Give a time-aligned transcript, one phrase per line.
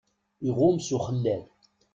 [0.47, 1.43] Iɣum s uxellal.